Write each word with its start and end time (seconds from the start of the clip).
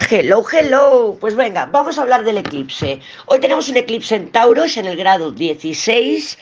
Hello, 0.00 0.44
hello. 0.50 1.16
Pues 1.20 1.36
venga, 1.36 1.66
vamos 1.66 1.98
a 1.98 2.02
hablar 2.02 2.24
del 2.24 2.38
eclipse. 2.38 3.00
Hoy 3.26 3.38
tenemos 3.40 3.68
un 3.68 3.76
eclipse 3.76 4.16
en 4.16 4.30
Tauros 4.30 4.76
en 4.76 4.86
el 4.86 4.96
grado 4.96 5.30
16 5.30 6.38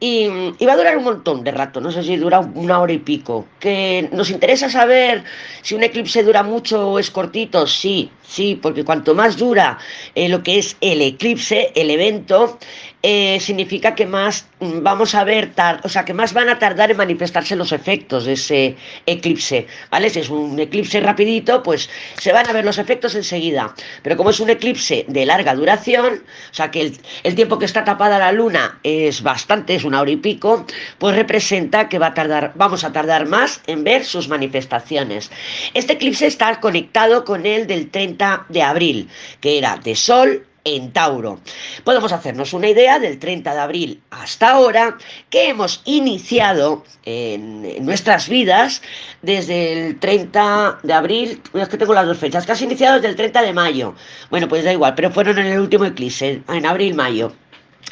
y, 0.00 0.28
va 0.66 0.72
a 0.72 0.76
durar 0.76 0.96
un 0.96 1.04
montón 1.04 1.44
de 1.44 1.50
rato, 1.50 1.80
no 1.80 1.90
sé 1.90 2.02
si 2.02 2.16
dura 2.16 2.40
una 2.40 2.80
hora 2.80 2.92
y 2.92 2.98
pico. 2.98 3.46
Que 3.60 4.08
nos 4.12 4.30
interesa 4.30 4.68
saber 4.68 5.24
si 5.62 5.74
un 5.74 5.82
eclipse 5.82 6.22
dura 6.22 6.42
mucho 6.42 6.90
o 6.90 6.98
es 6.98 7.10
cortito, 7.10 7.66
sí, 7.66 8.10
sí, 8.26 8.58
porque 8.60 8.84
cuanto 8.84 9.14
más 9.14 9.36
dura 9.36 9.78
eh, 10.14 10.28
lo 10.28 10.42
que 10.42 10.58
es 10.58 10.76
el 10.80 11.00
eclipse, 11.02 11.72
el 11.74 11.90
evento, 11.90 12.58
eh, 13.06 13.38
significa 13.38 13.94
que 13.94 14.06
más 14.06 14.46
mm, 14.60 14.82
vamos 14.82 15.14
a 15.14 15.24
ver, 15.24 15.52
o 15.82 15.90
sea, 15.90 16.06
que 16.06 16.14
más 16.14 16.32
van 16.32 16.48
a 16.48 16.58
tardar 16.58 16.90
en 16.90 16.96
manifestarse 16.96 17.54
los 17.54 17.70
efectos 17.72 18.24
de 18.24 18.32
ese 18.32 18.76
eclipse, 19.04 19.66
¿vale? 19.90 20.08
Si 20.08 20.20
es 20.20 20.30
un 20.30 20.58
eclipse 20.58 21.00
rapidito, 21.00 21.62
pues 21.62 21.90
se 22.16 22.32
van 22.32 22.48
a 22.48 22.54
ver 22.54 22.64
los 22.64 22.78
efectos 22.78 23.14
enseguida. 23.14 23.74
Pero 24.02 24.16
como 24.16 24.30
es 24.30 24.40
un 24.40 24.48
eclipse 24.48 25.04
de 25.06 25.26
larga 25.26 25.54
duración, 25.54 26.24
o 26.50 26.54
sea, 26.54 26.70
que 26.70 26.94
el, 27.24 27.34
tiempo 27.34 27.58
que 27.58 27.66
está 27.66 27.84
tapada 27.84 28.18
la 28.18 28.32
luna 28.32 28.78
es 28.82 29.22
bastante, 29.22 29.74
es 29.74 29.84
una 29.84 30.00
hora 30.00 30.10
y 30.10 30.16
pico, 30.16 30.64
pues 30.96 31.14
representa 31.14 31.90
que 31.90 31.98
va 31.98 32.06
a 32.06 32.14
tardar, 32.14 32.52
vamos 32.54 32.84
a 32.84 32.92
tardar 32.94 33.26
más 33.26 33.60
en 33.66 33.84
ver 33.84 34.06
sus 34.06 34.28
manifestaciones. 34.28 35.30
Este 35.74 35.92
eclipse 35.92 36.26
está 36.26 36.58
conectado 36.58 37.26
con 37.26 37.44
el 37.44 37.66
del 37.66 37.90
30 37.90 38.46
de 38.48 38.62
abril, 38.62 39.10
que 39.42 39.58
era 39.58 39.76
de 39.76 39.94
Sol, 39.94 40.46
en 40.64 40.92
Tauro. 40.92 41.40
Podemos 41.84 42.12
hacernos 42.12 42.52
una 42.52 42.68
idea 42.68 42.98
del 42.98 43.18
30 43.18 43.54
de 43.54 43.60
abril 43.60 44.02
hasta 44.10 44.50
ahora 44.50 44.96
que 45.30 45.50
hemos 45.50 45.82
iniciado 45.84 46.84
en, 47.04 47.84
nuestras 47.84 48.28
vidas 48.28 48.82
desde 49.22 49.86
el 49.88 50.00
30 50.00 50.80
de 50.82 50.92
abril, 50.92 51.42
es 51.52 51.68
que 51.68 51.76
tengo 51.76 51.94
las 51.94 52.06
dos 52.06 52.18
fechas, 52.18 52.46
casi 52.46 52.64
iniciado 52.64 52.96
desde 52.96 53.08
el 53.08 53.16
30 53.16 53.42
de 53.42 53.52
mayo. 53.52 53.94
Bueno, 54.30 54.48
pues 54.48 54.64
da 54.64 54.72
igual, 54.72 54.94
pero 54.94 55.10
fueron 55.10 55.38
en 55.38 55.46
el 55.46 55.60
último 55.60 55.84
eclipse, 55.84 56.42
en 56.48 56.66
abril-mayo. 56.66 57.32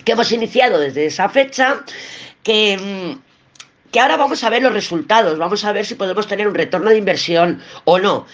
Que 0.05 0.13
hemos 0.13 0.33
iniciado 0.33 0.81
desde 0.81 1.07
esa 1.07 1.29
fecha, 1.29 1.85
que 2.43 2.79
mm, 2.79 3.33
que 3.93 4.01
ahora 4.01 4.17
vamos 4.17 4.43
a 4.43 4.51
ver 4.51 4.63
los 4.63 4.73
resultados, 4.73 5.39
vamos 5.39 5.65
a 5.65 5.73
ver 5.73 5.85
si 5.85 5.95
podemos 5.95 6.27
tener 6.27 6.49
un 6.49 6.55
retorno 6.55 6.89
de 6.89 6.97
inversión 6.97 7.63
o 7.85 7.99
no. 7.99 8.27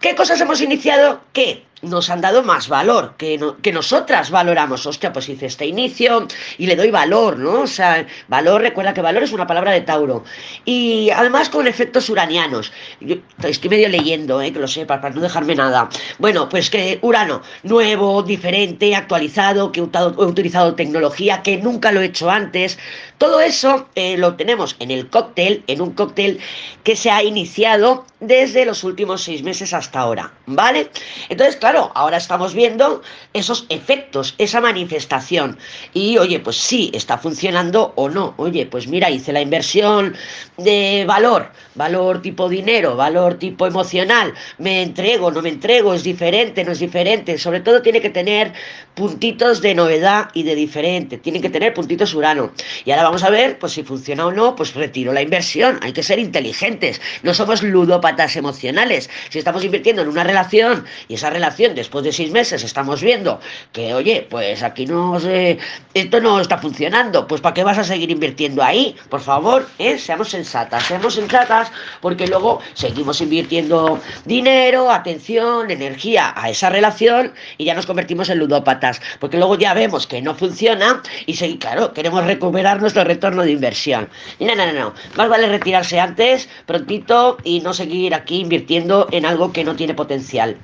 ¿Qué 0.00 0.16
cosas 0.16 0.40
hemos 0.40 0.60
iniciado? 0.60 1.20
¿Qué? 1.32 1.64
Nos 1.82 2.08
han 2.10 2.20
dado 2.20 2.42
más 2.42 2.68
valor, 2.68 3.14
que, 3.18 3.38
que 3.62 3.72
nosotras 3.72 4.30
valoramos. 4.30 4.86
Hostia, 4.86 5.12
pues 5.12 5.28
hice 5.28 5.46
este 5.46 5.66
inicio 5.66 6.26
y 6.58 6.66
le 6.66 6.76
doy 6.76 6.90
valor, 6.90 7.38
¿no? 7.38 7.62
O 7.62 7.66
sea, 7.66 8.06
valor, 8.28 8.62
recuerda 8.62 8.94
que 8.94 9.02
valor 9.02 9.22
es 9.22 9.32
una 9.32 9.46
palabra 9.46 9.72
de 9.72 9.82
Tauro. 9.82 10.24
Y 10.64 11.10
además 11.10 11.48
con 11.50 11.66
efectos 11.66 12.08
uranianos. 12.08 12.72
Yo 13.00 13.16
estoy 13.42 13.70
medio 13.70 13.88
leyendo, 13.88 14.40
¿eh? 14.40 14.52
que 14.52 14.58
lo 14.58 14.68
sepas, 14.68 15.00
para 15.00 15.14
no 15.14 15.20
dejarme 15.20 15.54
nada. 15.54 15.88
Bueno, 16.18 16.48
pues 16.48 16.70
que 16.70 16.98
Urano, 17.02 17.42
nuevo, 17.62 18.22
diferente, 18.22 18.94
actualizado, 18.94 19.70
que 19.70 19.80
he 19.80 19.82
utilizado 19.82 20.74
tecnología, 20.74 21.42
que 21.42 21.58
nunca 21.58 21.92
lo 21.92 22.00
he 22.00 22.06
hecho 22.06 22.30
antes. 22.30 22.78
Todo 23.18 23.40
eso 23.40 23.88
eh, 23.94 24.16
lo 24.16 24.34
tenemos 24.36 24.76
en 24.78 24.90
el 24.90 25.08
cóctel, 25.08 25.62
en 25.66 25.80
un 25.80 25.92
cóctel 25.92 26.38
que 26.84 26.96
se 26.96 27.10
ha 27.10 27.22
iniciado 27.22 28.04
desde 28.20 28.64
los 28.64 28.84
últimos 28.84 29.22
seis 29.22 29.42
meses 29.42 29.72
hasta 29.74 30.00
ahora, 30.00 30.32
¿vale? 30.46 30.90
Entonces, 31.28 31.56
claro, 31.66 31.90
ahora 31.96 32.18
estamos 32.18 32.54
viendo 32.54 33.02
esos 33.32 33.66
efectos, 33.70 34.36
esa 34.38 34.60
manifestación. 34.60 35.58
Y 35.92 36.16
oye, 36.16 36.38
pues 36.38 36.56
sí, 36.56 36.92
está 36.94 37.18
funcionando 37.18 37.92
o 37.96 38.08
no. 38.08 38.34
Oye, 38.36 38.66
pues 38.66 38.86
mira, 38.86 39.10
hice 39.10 39.32
la 39.32 39.40
inversión 39.40 40.14
de 40.58 41.04
valor, 41.08 41.50
valor 41.74 42.22
tipo 42.22 42.48
dinero, 42.48 42.94
valor 42.94 43.34
tipo 43.34 43.66
emocional. 43.66 44.32
Me 44.58 44.80
entrego, 44.80 45.32
no 45.32 45.42
me 45.42 45.48
entrego, 45.48 45.92
es 45.92 46.04
diferente, 46.04 46.62
no 46.62 46.70
es 46.70 46.78
diferente. 46.78 47.36
Sobre 47.36 47.58
todo 47.58 47.82
tiene 47.82 48.00
que 48.00 48.10
tener 48.10 48.52
puntitos 48.94 49.60
de 49.60 49.74
novedad 49.74 50.28
y 50.32 50.44
de 50.44 50.54
diferente. 50.54 51.18
Tiene 51.18 51.40
que 51.40 51.50
tener 51.50 51.74
puntitos 51.74 52.14
urano. 52.14 52.52
Y 52.84 52.92
ahora 52.92 53.02
vamos 53.02 53.24
a 53.24 53.30
ver, 53.30 53.58
pues 53.58 53.72
si 53.72 53.82
funciona 53.82 54.24
o 54.24 54.30
no, 54.30 54.54
pues 54.54 54.72
retiro 54.74 55.12
la 55.12 55.20
inversión. 55.20 55.80
Hay 55.82 55.92
que 55.92 56.04
ser 56.04 56.20
inteligentes. 56.20 57.00
No 57.24 57.34
somos 57.34 57.64
ludópatas 57.64 58.36
emocionales. 58.36 59.10
Si 59.30 59.40
estamos 59.40 59.64
invirtiendo 59.64 60.02
en 60.02 60.08
una 60.08 60.22
relación 60.22 60.84
y 61.08 61.14
esa 61.14 61.28
relación 61.28 61.55
después 61.56 62.04
de 62.04 62.12
seis 62.12 62.30
meses 62.30 62.62
estamos 62.62 63.00
viendo 63.00 63.40
que, 63.72 63.94
oye, 63.94 64.26
pues 64.28 64.62
aquí 64.62 64.86
no 64.86 65.18
sé, 65.18 65.58
esto 65.94 66.20
no 66.20 66.40
está 66.40 66.58
funcionando, 66.58 67.26
pues 67.26 67.40
¿para 67.40 67.54
qué 67.54 67.64
vas 67.64 67.78
a 67.78 67.84
seguir 67.84 68.10
invirtiendo 68.10 68.62
ahí? 68.62 68.94
Por 69.08 69.20
favor, 69.20 69.66
¿eh? 69.78 69.98
seamos 69.98 70.28
sensatas, 70.28 70.84
seamos 70.84 71.14
sensatas, 71.14 71.72
porque 72.00 72.26
luego 72.26 72.60
seguimos 72.74 73.20
invirtiendo 73.20 73.98
dinero, 74.24 74.90
atención, 74.90 75.70
energía 75.70 76.34
a 76.36 76.50
esa 76.50 76.68
relación 76.68 77.32
y 77.56 77.64
ya 77.64 77.74
nos 77.74 77.86
convertimos 77.86 78.28
en 78.28 78.38
ludópatas, 78.38 79.00
porque 79.18 79.38
luego 79.38 79.56
ya 79.56 79.72
vemos 79.72 80.06
que 80.06 80.20
no 80.20 80.34
funciona 80.34 81.02
y 81.24 81.34
sí, 81.34 81.58
claro, 81.58 81.92
queremos 81.92 82.24
recuperar 82.24 82.80
nuestro 82.80 83.04
retorno 83.04 83.42
de 83.42 83.52
inversión. 83.52 84.08
No, 84.38 84.54
no, 84.54 84.66
no, 84.66 84.72
no, 84.72 84.94
más 85.16 85.28
vale 85.28 85.48
retirarse 85.48 85.98
antes, 85.98 86.48
prontito, 86.66 87.38
y 87.44 87.60
no 87.60 87.72
seguir 87.72 88.14
aquí 88.14 88.40
invirtiendo 88.40 89.08
en 89.10 89.24
algo 89.24 89.52
que 89.52 89.64
no 89.64 89.76
tiene 89.76 89.94
potencial. 89.94 90.56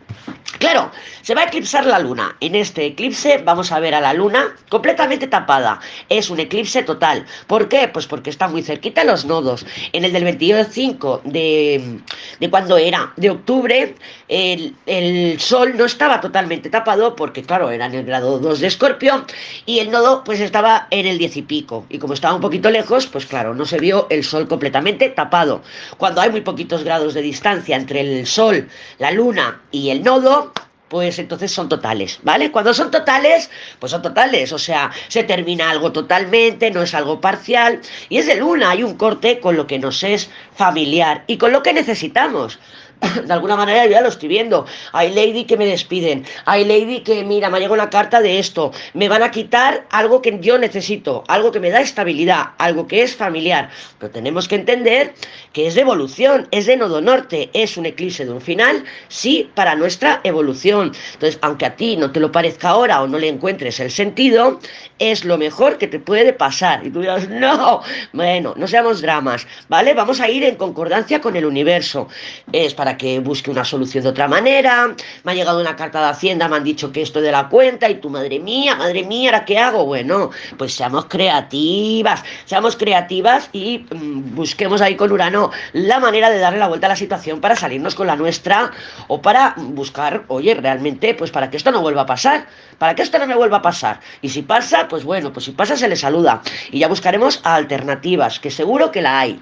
Claro, 0.63 0.93
se 1.23 1.35
va 1.35 1.41
a 1.41 1.47
eclipsar 1.47 1.85
la 1.87 1.99
luna. 1.99 2.37
En 2.39 2.55
este 2.55 2.87
eclipse 2.87 3.39
vamos 3.39 3.73
a 3.73 3.81
ver 3.81 3.97
a 3.97 4.01
la 4.01 4.15
luna 4.15 4.55
completamente 4.69 5.27
tapada. 5.27 5.81
Es 6.09 6.31
un 6.31 6.39
eclipse 6.39 6.85
total. 6.85 7.27
¿Por 7.49 7.69
qué? 7.69 7.89
Pues 7.89 8.07
porque 8.07 8.31
está 8.31 8.47
muy 8.47 8.63
cerquita 8.63 9.03
los 9.03 9.25
nodos. 9.25 9.67
En 9.93 10.05
el 10.05 10.13
del 10.13 10.23
25 10.23 11.23
de, 11.25 11.99
de 12.39 12.49
cuando 12.49 12.77
era, 12.77 13.13
de 13.17 13.31
octubre, 13.31 13.97
el, 14.29 14.77
el, 14.87 15.41
sol 15.41 15.77
no 15.77 15.85
estaba 15.85 16.21
totalmente 16.21 16.71
tapado 16.71 17.17
porque, 17.17 17.43
claro, 17.43 17.73
era 17.73 17.87
en 17.87 17.95
el 17.95 18.05
grado 18.05 18.39
2 18.39 18.61
de 18.61 18.69
escorpio 18.69 19.27
y 19.67 19.81
el 19.81 19.91
nodo 19.91 20.23
pues 20.23 20.39
estaba 20.39 20.87
en 20.91 21.07
el 21.07 21.19
10 21.19 21.39
y 21.39 21.43
pico. 21.43 21.87
Y 21.89 21.99
como 21.99 22.15
estaba 22.15 22.37
un 22.37 22.41
poquito 22.41 22.71
lejos, 22.71 23.09
pues 23.09 23.27
claro, 23.27 23.53
no 23.53 23.65
se 23.65 23.81
vio 23.81 24.07
el 24.11 24.23
sol 24.23 24.47
completamente 24.47 25.09
tapado. 25.09 25.63
Cuando 25.97 26.21
hay 26.21 26.31
muy 26.31 26.43
poquitos 26.43 26.85
grados 26.85 27.15
de 27.15 27.23
distancia 27.23 27.75
entre 27.75 28.01
el 28.01 28.29
sol, 28.29 28.69
la 29.01 29.11
luna 29.11 29.61
y 29.73 29.91
el 29.91 30.05
nodo, 30.05 30.52
pues 30.93 31.19
entonces 31.19 31.51
son 31.51 31.71
totales, 31.71 32.19
¿vale? 32.23 32.53
Cuando 32.53 32.75
son 32.75 32.91
totales, 32.91 33.49
pues 33.79 33.93
son 33.93 34.03
totales, 34.03 34.53
o 34.53 34.59
sea, 34.59 34.91
se 35.09 35.25
termina 35.25 35.71
algo 35.71 35.91
totalmente, 35.91 36.71
no 36.71 36.83
es 36.83 36.93
algo 36.93 37.19
parcial, 37.19 37.81
y 38.11 38.19
es 38.19 38.27
de 38.27 38.35
luna, 38.35 38.69
hay 38.69 38.83
un 38.83 38.99
corte 38.99 39.41
con 39.41 39.57
lo 39.57 39.67
que 39.67 39.79
nos 39.79 40.03
es 40.03 40.29
familiar 40.55 41.25
y 41.27 41.39
con 41.39 41.51
lo 41.51 41.63
que 41.63 41.73
necesitamos. 41.73 42.59
de 43.27 43.33
alguna 43.33 43.57
manera 43.57 43.85
yo 43.85 43.93
ya 43.93 44.01
lo 44.01 44.09
estoy 44.09 44.29
viendo. 44.29 44.67
Hay 44.93 45.15
lady 45.15 45.45
que 45.45 45.57
me 45.57 45.67
despiden, 45.67 46.25
hay 46.45 46.65
lady 46.65 47.01
que, 47.01 47.25
mira, 47.25 47.51
me 47.51 47.59
llegado 47.59 47.75
una 47.75 47.91
carta 47.91 48.21
de 48.21 48.39
esto, 48.39 48.73
me 48.95 49.09
van 49.09 49.23
a 49.23 49.31
quitar 49.31 49.87
algo 49.91 50.23
que 50.23 50.39
yo 50.41 50.59
necesito, 50.59 51.25
algo 51.29 51.53
que 51.53 51.61
me 51.61 51.71
da 51.71 51.81
estabilidad, 51.81 52.51
algo 52.59 52.87
que 52.87 53.03
es 53.03 53.15
familiar. 53.15 53.71
Pero 53.99 54.13
tenemos 54.13 54.49
que 54.49 54.57
entender 54.57 55.15
que 55.53 55.67
es 55.67 55.75
de 55.75 55.83
evolución, 55.83 56.49
es 56.51 56.67
de 56.67 56.77
nodo 56.77 57.01
norte, 57.01 57.51
es 57.53 57.77
un 57.77 57.87
eclipse 57.87 58.25
de 58.25 58.33
un 58.33 58.41
final, 58.41 58.85
sí, 59.09 59.51
para 59.55 59.75
nuestra 59.75 60.21
evolución. 60.25 60.93
Entonces, 61.15 61.39
aunque 61.43 61.67
a 61.67 61.77
ti 61.77 61.97
no 61.97 62.13
te 62.13 62.21
lo 62.21 62.33
parezca 62.33 62.71
ahora 62.71 63.03
o 63.03 63.07
no 63.07 63.19
le 63.19 63.29
encuentres 63.29 63.81
el 63.81 63.91
sentido, 63.91 64.61
es 64.99 65.25
lo 65.25 65.39
mejor 65.39 65.79
que 65.79 65.89
te 65.89 65.99
puede 65.99 66.33
pasar. 66.33 66.87
Y 66.87 66.91
tú 66.91 67.01
dirás, 67.01 67.29
no, 67.29 67.83
bueno, 68.13 68.55
no 68.57 68.67
seamos 68.67 69.01
dramas, 69.01 69.47
¿vale? 69.69 69.95
Vamos 69.95 70.21
a 70.21 70.29
ir 70.29 70.45
en 70.45 70.57
concordancia 70.57 71.21
con 71.21 71.37
el 71.37 71.45
universo. 71.45 72.09
Es 72.53 72.75
para 72.75 72.92
que 72.97 73.21
busque 73.21 73.51
una 73.51 73.65
solución 73.65 74.05
de 74.05 74.11
otra 74.11 74.29
manera. 74.29 74.95
Me 75.25 75.33
ha 75.33 75.35
llegado 75.35 75.61
una 75.61 75.77
carta 75.77 76.01
de 76.01 76.07
Hacienda, 76.07 76.49
me 76.49 76.57
han 76.57 76.65
dicho 76.65 76.93
que 76.93 77.03
esto 77.03 77.21
de 77.21 77.33
la 77.33 77.49
cuenta 77.49 77.89
y 77.89 77.97
tu 77.97 78.11
madre 78.11 78.39
mía, 78.39 78.77
madre 78.77 79.03
mía, 79.05 79.31
¿ahora 79.31 79.45
qué 79.45 79.59
hago? 79.59 79.85
Bueno, 79.87 80.31
pues 80.57 80.75
seamos 80.75 81.07
creativas, 81.07 82.23
seamos 82.45 82.77
creativas 82.77 83.49
y 83.53 83.87
mm, 83.91 84.35
busquemos 84.35 84.81
ahí 84.81 84.97
con 84.97 85.13
Urano 85.13 85.51
la 85.73 85.99
manera 86.01 86.31
de 86.31 86.39
darle 86.39 86.59
la 86.59 86.69
vuelta 86.69 86.87
a 86.87 86.91
la 86.91 86.97
situación 86.97 87.41
para 87.41 87.57
salirnos 87.57 87.95
con 87.95 88.07
la 88.07 88.17
nuestra 88.17 88.71
o 89.09 89.23
para 89.23 89.55
buscar, 89.57 90.25
oye, 90.29 90.55
realmente, 90.55 91.15
pues 91.15 91.31
para 91.31 91.51
que 91.51 91.57
esto 91.57 91.71
no 91.71 91.81
vuelva 91.81 92.03
a 92.03 92.07
pasar, 92.07 92.47
para 92.79 92.95
que 92.95 93.03
esto 93.03 93.19
no 93.19 93.27
me 93.27 93.35
vuelva 93.35 93.59
a 93.59 93.63
pasar. 93.63 94.01
Y 94.21 94.29
si 94.29 94.43
pasa, 94.43 94.89
pues 94.89 95.05
bueno, 95.05 95.33
pues 95.33 95.45
si 95.45 95.53
pasa 95.53 95.77
se 95.77 95.89
le 95.89 95.97
saluda 95.97 96.43
y 96.71 96.81
ya 96.81 96.89
buscaremos 96.89 97.41
alternativas, 97.45 98.41
que 98.41 98.51
seguro 98.51 98.91
que 98.91 99.03
la 99.03 99.21
hay. 99.21 99.41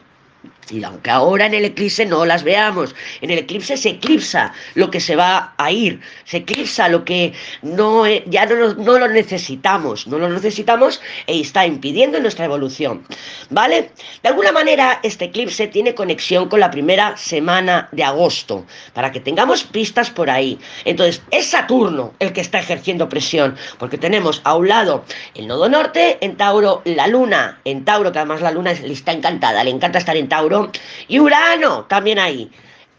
Y 0.70 0.84
aunque 0.84 1.10
ahora 1.10 1.46
en 1.46 1.54
el 1.54 1.64
eclipse 1.64 2.06
no 2.06 2.24
las 2.24 2.44
veamos, 2.44 2.94
en 3.20 3.30
el 3.30 3.38
eclipse 3.38 3.76
se 3.76 3.90
eclipsa 3.90 4.52
lo 4.74 4.90
que 4.90 5.00
se 5.00 5.16
va 5.16 5.52
a 5.56 5.72
ir, 5.72 6.00
se 6.24 6.38
eclipsa 6.38 6.88
lo 6.88 7.04
que 7.04 7.32
no, 7.62 8.06
eh, 8.06 8.22
ya 8.26 8.46
no, 8.46 8.74
no 8.74 8.98
lo 8.98 9.08
necesitamos, 9.08 10.06
no 10.06 10.18
lo 10.18 10.28
necesitamos 10.28 11.00
e 11.26 11.40
está 11.40 11.66
impidiendo 11.66 12.20
nuestra 12.20 12.44
evolución. 12.44 13.04
¿Vale? 13.50 13.90
De 14.22 14.28
alguna 14.28 14.52
manera 14.52 15.00
este 15.02 15.26
eclipse 15.26 15.66
tiene 15.66 15.94
conexión 15.94 16.48
con 16.48 16.60
la 16.60 16.70
primera 16.70 17.16
semana 17.16 17.88
de 17.90 18.04
agosto, 18.04 18.64
para 18.94 19.10
que 19.10 19.20
tengamos 19.20 19.64
pistas 19.64 20.10
por 20.10 20.30
ahí. 20.30 20.58
Entonces, 20.84 21.22
es 21.32 21.46
Saturno 21.46 22.14
el 22.20 22.32
que 22.32 22.40
está 22.40 22.60
ejerciendo 22.60 23.08
presión, 23.08 23.56
porque 23.78 23.98
tenemos 23.98 24.40
a 24.44 24.56
un 24.56 24.68
lado 24.68 25.04
el 25.34 25.48
nodo 25.48 25.68
norte, 25.68 26.18
en 26.20 26.36
Tauro 26.36 26.82
la 26.84 27.08
luna, 27.08 27.60
en 27.64 27.84
Tauro, 27.84 28.12
que 28.12 28.18
además 28.18 28.40
la 28.40 28.52
luna 28.52 28.72
le 28.72 28.92
está 28.92 29.12
encantada, 29.12 29.64
le 29.64 29.70
encanta 29.70 29.98
estar 29.98 30.16
en 30.16 30.28
Tauro, 30.30 30.70
y 31.08 31.20
Urano 31.20 31.84
también 31.84 32.18
ahí. 32.18 32.50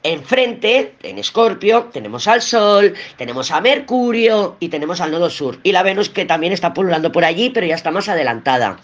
Enfrente, 0.04 0.96
en 1.02 1.18
Escorpio, 1.18 1.90
tenemos 1.94 2.28
al 2.28 2.42
Sol, 2.44 2.94
tenemos 3.18 3.50
a 3.50 3.62
Mercurio 3.62 4.58
y 4.60 4.70
tenemos 4.70 5.02
al 5.02 5.12
nodo 5.12 5.30
sur. 5.30 5.60
Y 5.64 5.72
la 5.72 5.82
Venus 5.82 6.10
que 6.10 6.26
también 6.26 6.54
está 6.54 6.74
pululando 6.74 7.12
por 7.12 7.26
allí, 7.26 7.50
pero 7.50 7.66
ya 7.66 7.76
está 7.76 7.90
más 7.90 8.10
adelantada. 8.10 8.78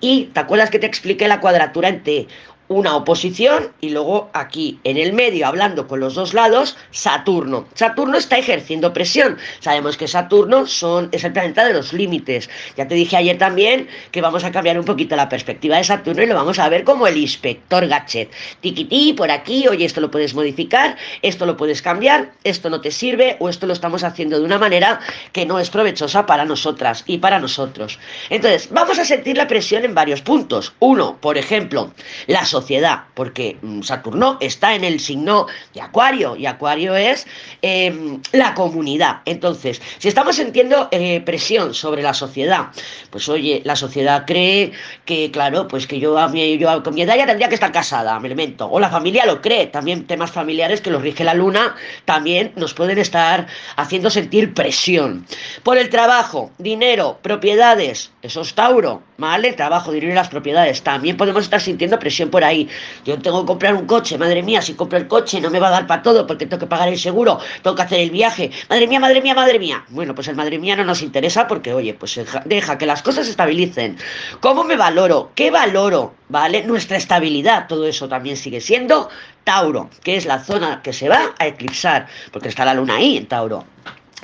Y 0.00 0.26
te 0.26 0.40
acuerdas 0.40 0.70
que 0.70 0.78
te 0.78 0.86
expliqué 0.86 1.28
la 1.28 1.40
cuadratura 1.40 1.88
en 1.88 2.02
T 2.02 2.28
una 2.68 2.96
oposición 2.96 3.72
y 3.80 3.90
luego 3.90 4.30
aquí 4.32 4.78
en 4.84 4.96
el 4.96 5.12
medio, 5.12 5.46
hablando 5.46 5.86
con 5.86 6.00
los 6.00 6.14
dos 6.14 6.34
lados, 6.34 6.76
Saturno. 6.90 7.66
Saturno 7.74 8.16
está 8.16 8.38
ejerciendo 8.38 8.92
presión. 8.92 9.36
Sabemos 9.60 9.96
que 9.96 10.08
Saturno 10.08 10.66
son, 10.66 11.08
es 11.12 11.24
el 11.24 11.32
planeta 11.32 11.64
de 11.64 11.74
los 11.74 11.92
límites. 11.92 12.48
Ya 12.76 12.88
te 12.88 12.94
dije 12.94 13.16
ayer 13.16 13.38
también 13.38 13.88
que 14.10 14.20
vamos 14.20 14.44
a 14.44 14.52
cambiar 14.52 14.78
un 14.78 14.84
poquito 14.84 15.16
la 15.16 15.28
perspectiva 15.28 15.76
de 15.76 15.84
Saturno 15.84 16.22
y 16.22 16.26
lo 16.26 16.34
vamos 16.34 16.58
a 16.58 16.68
ver 16.68 16.84
como 16.84 17.06
el 17.06 17.16
inspector 17.16 17.86
Gadget. 17.86 18.30
Tiquití, 18.60 19.12
por 19.12 19.30
aquí, 19.30 19.68
oye, 19.68 19.84
esto 19.84 20.00
lo 20.00 20.10
puedes 20.10 20.34
modificar, 20.34 20.96
esto 21.22 21.46
lo 21.46 21.56
puedes 21.56 21.82
cambiar, 21.82 22.32
esto 22.44 22.70
no 22.70 22.80
te 22.80 22.90
sirve 22.90 23.36
o 23.40 23.48
esto 23.48 23.66
lo 23.66 23.72
estamos 23.72 24.04
haciendo 24.04 24.38
de 24.38 24.44
una 24.44 24.58
manera 24.58 25.00
que 25.32 25.44
no 25.44 25.58
es 25.58 25.70
provechosa 25.70 26.26
para 26.26 26.44
nosotras 26.44 27.04
y 27.06 27.18
para 27.18 27.38
nosotros. 27.38 27.98
Entonces, 28.30 28.68
vamos 28.70 28.98
a 28.98 29.04
sentir 29.04 29.36
la 29.36 29.46
presión 29.46 29.84
en 29.84 29.94
varios 29.94 30.22
puntos. 30.22 30.72
Uno, 30.78 31.18
por 31.20 31.36
ejemplo, 31.36 31.92
las 32.26 32.53
sociedad, 32.54 33.04
porque 33.14 33.56
mm, 33.60 33.82
Saturno 33.82 34.38
está 34.40 34.74
en 34.76 34.84
el 34.84 35.00
signo 35.00 35.46
de 35.74 35.80
Acuario 35.80 36.36
y 36.36 36.46
Acuario 36.46 36.94
es 36.94 37.26
em, 37.62 38.20
la 38.30 38.54
comunidad. 38.54 39.22
Entonces, 39.24 39.82
si 39.98 40.06
estamos 40.06 40.36
sintiendo 40.36 40.88
eh, 40.92 41.20
presión 41.22 41.74
sobre 41.74 42.02
la 42.02 42.14
sociedad, 42.14 42.68
pues 43.10 43.28
oye, 43.28 43.60
la 43.64 43.74
sociedad 43.74 44.24
cree 44.24 44.70
que, 45.04 45.32
claro, 45.32 45.66
pues 45.66 45.88
que 45.88 45.98
yo, 45.98 46.16
a 46.16 46.28
mi, 46.28 46.56
yo 46.58 46.82
con 46.84 46.94
mi 46.94 47.02
edad 47.02 47.16
ya 47.16 47.26
tendría 47.26 47.48
que 47.48 47.56
estar 47.56 47.72
casada, 47.72 48.20
me 48.20 48.28
elemento, 48.28 48.70
o 48.70 48.78
la 48.78 48.88
familia 48.88 49.26
lo 49.26 49.40
cree, 49.40 49.66
también 49.66 50.06
temas 50.06 50.30
familiares 50.30 50.80
que 50.80 50.90
los 50.90 51.02
rige 51.02 51.24
la 51.24 51.34
luna, 51.34 51.74
también 52.04 52.52
nos 52.54 52.72
pueden 52.72 52.98
estar 52.98 53.48
haciendo 53.76 54.10
sentir 54.10 54.54
presión. 54.54 55.26
Por 55.64 55.76
el 55.78 55.88
trabajo, 55.90 56.52
dinero, 56.58 57.18
propiedades, 57.20 58.12
eso 58.22 58.42
es 58.42 58.54
Tauro, 58.54 59.02
¿vale? 59.18 59.52
Trabajo, 59.54 59.90
dinero 59.90 60.12
y 60.12 60.16
las 60.16 60.28
propiedades, 60.28 60.82
también 60.82 61.16
podemos 61.16 61.42
estar 61.42 61.60
sintiendo 61.60 61.98
presión 61.98 62.30
por 62.30 62.43
ahí. 62.44 62.68
Yo 63.04 63.18
tengo 63.18 63.40
que 63.42 63.46
comprar 63.46 63.74
un 63.74 63.86
coche, 63.86 64.18
madre 64.18 64.42
mía, 64.42 64.62
si 64.62 64.74
compro 64.74 64.98
el 64.98 65.08
coche 65.08 65.40
no 65.40 65.50
me 65.50 65.60
va 65.60 65.68
a 65.68 65.72
dar 65.72 65.86
para 65.86 66.02
todo 66.02 66.26
porque 66.26 66.46
tengo 66.46 66.60
que 66.60 66.66
pagar 66.66 66.88
el 66.88 66.98
seguro, 66.98 67.38
tengo 67.62 67.76
que 67.76 67.82
hacer 67.82 68.00
el 68.00 68.10
viaje. 68.10 68.50
Madre 68.68 68.86
mía, 68.86 69.00
madre 69.00 69.20
mía, 69.20 69.34
madre 69.34 69.58
mía. 69.58 69.84
Bueno, 69.88 70.14
pues 70.14 70.28
el 70.28 70.36
madre 70.36 70.58
mía 70.58 70.76
no 70.76 70.84
nos 70.84 71.02
interesa 71.02 71.46
porque, 71.46 71.72
oye, 71.72 71.94
pues 71.94 72.20
deja 72.44 72.78
que 72.78 72.86
las 72.86 73.02
cosas 73.02 73.26
se 73.26 73.30
estabilicen. 73.32 73.96
¿Cómo 74.40 74.64
me 74.64 74.76
valoro? 74.76 75.30
¿Qué 75.34 75.50
valoro? 75.50 76.14
¿Vale? 76.28 76.64
Nuestra 76.64 76.96
estabilidad, 76.96 77.66
todo 77.68 77.86
eso 77.86 78.08
también 78.08 78.36
sigue 78.36 78.60
siendo 78.60 79.10
Tauro, 79.44 79.90
que 80.02 80.16
es 80.16 80.24
la 80.24 80.42
zona 80.42 80.80
que 80.82 80.92
se 80.92 81.08
va 81.08 81.34
a 81.38 81.46
eclipsar, 81.46 82.06
porque 82.32 82.48
está 82.48 82.64
la 82.64 82.74
luna 82.74 82.96
ahí 82.96 83.18
en 83.18 83.26
Tauro. 83.26 83.64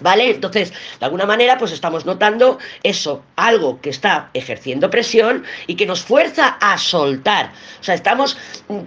¿Vale? 0.00 0.30
Entonces, 0.30 0.72
de 0.98 1.04
alguna 1.04 1.26
manera, 1.26 1.58
pues 1.58 1.72
estamos 1.72 2.06
notando 2.06 2.58
eso, 2.82 3.22
algo 3.36 3.80
que 3.80 3.90
está 3.90 4.30
ejerciendo 4.34 4.90
presión 4.90 5.44
y 5.66 5.74
que 5.74 5.86
nos 5.86 6.02
fuerza 6.02 6.58
a 6.60 6.78
soltar. 6.78 7.52
O 7.80 7.84
sea, 7.84 7.94
estamos, 7.94 8.36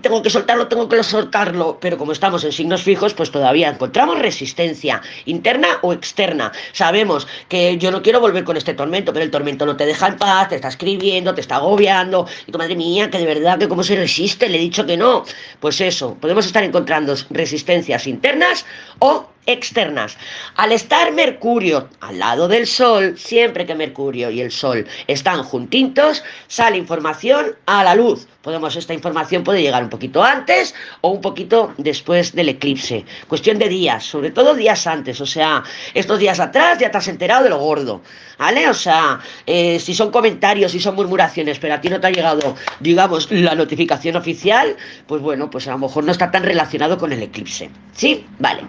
tengo 0.01 0.21
que 0.21 0.29
soltarlo, 0.29 0.67
tengo 0.67 0.89
que 0.89 1.03
soltarlo, 1.03 1.77
pero 1.79 1.97
como 1.97 2.11
estamos 2.11 2.43
en 2.43 2.51
signos 2.51 2.83
fijos, 2.83 3.13
pues 3.13 3.31
todavía 3.31 3.69
encontramos 3.69 4.19
resistencia 4.19 5.01
interna 5.25 5.79
o 5.81 5.93
externa. 5.93 6.51
Sabemos 6.71 7.27
que 7.49 7.77
yo 7.77 7.91
no 7.91 8.01
quiero 8.01 8.19
volver 8.19 8.43
con 8.43 8.57
este 8.57 8.73
tormento, 8.73 9.13
pero 9.13 9.23
el 9.23 9.31
tormento 9.31 9.65
no 9.65 9.75
te 9.75 9.85
deja 9.85 10.07
en 10.07 10.17
paz, 10.17 10.49
te 10.49 10.55
está 10.55 10.69
escribiendo, 10.69 11.33
te 11.33 11.41
está 11.41 11.55
agobiando, 11.55 12.27
y 12.47 12.51
tu 12.51 12.57
madre 12.57 12.75
mía, 12.75 13.09
que 13.09 13.17
de 13.17 13.25
verdad, 13.25 13.59
que 13.59 13.67
cómo 13.67 13.83
se 13.83 13.95
resiste, 13.95 14.49
le 14.49 14.57
he 14.57 14.61
dicho 14.61 14.85
que 14.85 14.97
no. 14.97 15.25
Pues 15.59 15.81
eso, 15.81 16.15
podemos 16.15 16.45
estar 16.45 16.63
encontrando 16.63 17.15
resistencias 17.29 18.07
internas 18.07 18.65
o 18.99 19.32
externas. 19.45 20.17
Al 20.55 20.71
estar 20.71 21.11
Mercurio 21.11 21.89
al 22.01 22.19
lado 22.19 22.47
del 22.47 22.67
Sol, 22.67 23.17
siempre 23.17 23.65
que 23.65 23.75
Mercurio 23.75 24.29
y 24.29 24.41
el 24.41 24.51
Sol 24.51 24.85
están 25.07 25.43
juntitos, 25.43 26.23
sale 26.47 26.77
información 26.77 27.55
a 27.65 27.83
la 27.83 27.95
luz. 27.95 28.27
Podemos, 28.41 28.75
esta 28.75 28.93
información 28.93 29.43
puede 29.43 29.61
llegar 29.61 29.83
un 29.83 29.89
poquito 29.89 30.21
antes 30.21 30.75
o 30.99 31.11
un 31.11 31.21
poquito 31.21 31.73
después 31.77 32.35
del 32.35 32.49
eclipse. 32.49 33.05
Cuestión 33.29 33.57
de 33.57 33.69
días, 33.69 34.03
sobre 34.03 34.31
todo 34.31 34.53
días 34.53 34.85
antes. 34.85 35.21
O 35.21 35.25
sea, 35.25 35.63
estos 35.93 36.19
días 36.19 36.41
atrás 36.41 36.77
ya 36.77 36.91
te 36.91 36.97
has 36.97 37.07
enterado 37.07 37.45
de 37.45 37.49
lo 37.49 37.59
gordo. 37.59 38.01
¿Vale? 38.37 38.67
O 38.67 38.73
sea, 38.73 39.21
eh, 39.45 39.79
si 39.79 39.93
son 39.93 40.11
comentarios, 40.11 40.73
si 40.73 40.79
son 40.81 40.95
murmuraciones, 40.95 41.59
pero 41.59 41.75
a 41.75 41.81
ti 41.81 41.87
no 41.87 42.01
te 42.01 42.07
ha 42.07 42.11
llegado, 42.11 42.55
digamos, 42.81 43.31
la 43.31 43.55
notificación 43.55 44.17
oficial, 44.17 44.75
pues 45.07 45.21
bueno, 45.21 45.49
pues 45.49 45.67
a 45.67 45.71
lo 45.71 45.77
mejor 45.77 46.03
no 46.03 46.11
está 46.11 46.29
tan 46.29 46.43
relacionado 46.43 46.97
con 46.97 47.13
el 47.13 47.23
eclipse. 47.23 47.69
¿Sí? 47.93 48.25
Vale. 48.39 48.63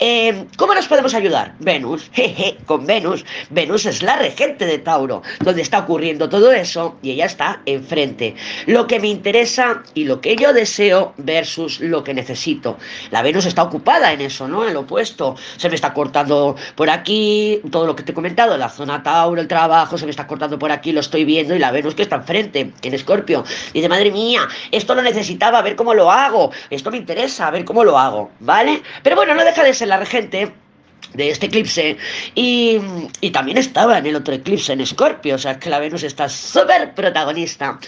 Eh, 0.00 0.19
¿Cómo 0.56 0.74
nos 0.74 0.86
podemos 0.86 1.14
ayudar? 1.14 1.54
Venus, 1.60 2.10
jeje, 2.12 2.58
con 2.66 2.84
Venus. 2.84 3.24
Venus 3.48 3.86
es 3.86 4.02
la 4.02 4.16
regente 4.16 4.66
de 4.66 4.76
Tauro, 4.78 5.22
donde 5.40 5.62
está 5.62 5.78
ocurriendo 5.78 6.28
todo 6.28 6.52
eso 6.52 6.98
y 7.00 7.12
ella 7.12 7.24
está 7.24 7.62
enfrente. 7.64 8.34
Lo 8.66 8.86
que 8.86 9.00
me 9.00 9.08
interesa 9.08 9.82
y 9.94 10.04
lo 10.04 10.20
que 10.20 10.36
yo 10.36 10.52
deseo 10.52 11.14
versus 11.16 11.80
lo 11.80 12.04
que 12.04 12.12
necesito. 12.12 12.76
La 13.10 13.22
Venus 13.22 13.46
está 13.46 13.62
ocupada 13.62 14.12
en 14.12 14.20
eso, 14.20 14.46
¿no? 14.46 14.68
En 14.68 14.74
lo 14.74 14.80
opuesto. 14.80 15.36
Se 15.56 15.70
me 15.70 15.74
está 15.74 15.94
cortando 15.94 16.54
por 16.74 16.90
aquí, 16.90 17.62
todo 17.70 17.86
lo 17.86 17.96
que 17.96 18.02
te 18.02 18.12
he 18.12 18.14
comentado, 18.14 18.58
la 18.58 18.68
zona 18.68 19.02
Tauro, 19.02 19.40
el 19.40 19.48
trabajo, 19.48 19.96
se 19.96 20.04
me 20.04 20.10
está 20.10 20.26
cortando 20.26 20.58
por 20.58 20.70
aquí, 20.70 20.92
lo 20.92 21.00
estoy 21.00 21.24
viendo, 21.24 21.56
y 21.56 21.58
la 21.58 21.70
Venus 21.70 21.94
que 21.94 22.02
está 22.02 22.16
enfrente, 22.16 22.72
en 22.82 22.94
Escorpio. 22.94 23.42
Dice, 23.72 23.88
madre 23.88 24.10
mía, 24.10 24.46
esto 24.70 24.94
lo 24.94 25.00
necesitaba, 25.00 25.60
a 25.60 25.62
ver 25.62 25.76
cómo 25.76 25.94
lo 25.94 26.10
hago. 26.10 26.50
Esto 26.68 26.90
me 26.90 26.98
interesa, 26.98 27.46
a 27.46 27.50
ver 27.50 27.64
cómo 27.64 27.84
lo 27.84 27.98
hago, 27.98 28.30
¿vale? 28.40 28.82
Pero 29.02 29.16
bueno, 29.16 29.34
no 29.34 29.44
deja 29.44 29.64
de 29.64 29.72
ser 29.72 29.88
la 29.88 29.96
regente 29.96 30.09
gente 30.10 30.52
de 31.14 31.30
este 31.30 31.46
eclipse 31.46 31.96
y, 32.34 32.78
también 33.32 33.58
estaba 33.58 33.98
en 33.98 34.06
el 34.06 34.16
otro 34.16 34.34
eclipse 34.34 34.72
en 34.72 34.80
Escorpio, 34.80 35.36
o 35.36 35.38
sea 35.38 35.58
que 35.58 35.70
la 35.70 35.78
Venus 35.78 36.02
está 36.02 36.28
súper 36.28 36.94
protagonista. 36.94 37.78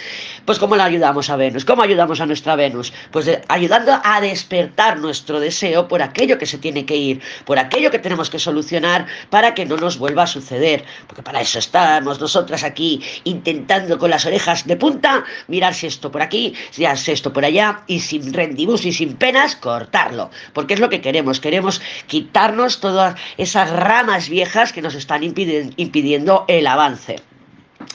Pues 0.44 0.58
¿cómo 0.58 0.76
la 0.76 0.84
ayudamos 0.84 1.30
a 1.30 1.36
Venus? 1.36 1.64
¿Cómo 1.64 1.82
ayudamos 1.82 2.20
a 2.20 2.26
nuestra 2.26 2.56
Venus? 2.56 2.92
Pues 3.10 3.28
ayudando 3.48 4.00
a 4.02 4.20
despertar 4.20 4.98
nuestro 4.98 5.40
deseo 5.40 5.88
por 5.88 6.02
aquello 6.02 6.38
que 6.38 6.46
se 6.46 6.58
tiene 6.58 6.86
que 6.86 6.96
ir, 6.96 7.20
por 7.44 7.58
aquello 7.58 7.90
que 7.90 7.98
tenemos 7.98 8.30
que 8.30 8.38
solucionar 8.38 9.06
para 9.30 9.54
que 9.54 9.66
no 9.66 9.76
nos 9.76 9.98
vuelva 9.98 10.24
a 10.24 10.26
suceder, 10.26 10.84
porque 11.06 11.22
para 11.22 11.40
eso 11.40 11.58
estamos 11.58 12.20
nosotras 12.20 12.64
aquí 12.64 13.02
intentando 13.24 13.98
con 13.98 14.10
las 14.10 14.26
orejas 14.26 14.66
de 14.66 14.76
punta 14.76 15.24
mirar 15.48 15.74
si 15.74 15.86
esto 15.86 16.10
por 16.10 16.22
aquí, 16.22 16.54
si 16.70 16.84
esto 16.84 17.32
por 17.32 17.44
allá 17.44 17.82
y 17.86 18.00
sin 18.00 18.32
rendibus 18.32 18.84
y 18.84 18.92
sin 18.92 19.16
penas 19.16 19.56
cortarlo, 19.56 20.30
porque 20.52 20.74
es 20.74 20.80
lo 20.80 20.88
que 20.88 21.00
queremos, 21.00 21.40
queremos 21.40 21.80
quitarnos 22.06 22.80
todo 22.80 23.01
esas 23.36 23.70
ramas 23.70 24.28
viejas 24.28 24.72
que 24.72 24.82
nos 24.82 24.94
están 24.94 25.22
impidiendo 25.22 26.44
el 26.48 26.66
avance. 26.66 27.16